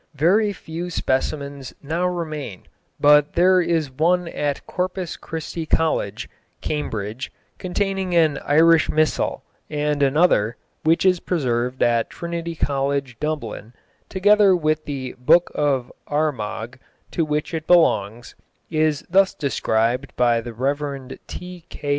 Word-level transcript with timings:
Very 0.15 0.51
few 0.51 0.89
specimens 0.89 1.75
now 1.83 2.07
remain, 2.07 2.63
but 2.99 3.33
there 3.33 3.61
is 3.61 3.91
one 3.91 4.27
at 4.29 4.65
Corpus 4.65 5.15
Christi 5.15 5.67
College, 5.67 6.27
Cambridge, 6.59 7.31
containing 7.59 8.15
an 8.15 8.39
Irish 8.43 8.89
missal, 8.89 9.43
and 9.69 10.01
another, 10.01 10.57
which 10.83 11.05
is 11.05 11.19
preserved 11.19 11.83
at 11.83 12.09
Trinity 12.09 12.55
College, 12.55 13.17
Dublin, 13.19 13.73
together 14.09 14.55
with 14.55 14.85
the 14.85 15.13
Book 15.19 15.51
of 15.53 15.91
Armagh, 16.07 16.79
to 17.11 17.23
which 17.23 17.53
it 17.53 17.67
belongs, 17.67 18.33
is 18.71 19.03
thus 19.07 19.35
described 19.35 20.15
by 20.15 20.41
the 20.41 20.51
Rev. 20.51 21.19
T. 21.27 21.63
K. 21.69 21.89